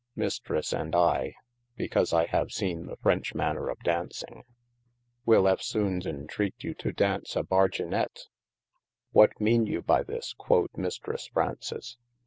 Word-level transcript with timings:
Mistresse 0.15 0.73
and 0.73 0.95
I 0.95 1.35
(because 1.75 2.11
I 2.11 2.25
have 2.25 2.51
seene 2.51 2.87
the 2.87 2.95
french 2.97 3.35
maner 3.35 3.69
of 3.69 3.77
dauncing) 3.85 4.41
will 5.27 5.43
eftsonnes 5.43 6.07
entreat 6.07 6.55
you 6.63 6.73
to 6.73 6.91
daunce 6.91 7.35
a 7.35 7.43
Bargynet: 7.43 8.25
what 9.11 9.39
meane 9.39 9.67
you 9.67 9.83
by 9.83 10.01
thys 10.01 10.33
quod 10.35 10.71
mistresse 10.75 11.29
Fraunces. 11.31 11.97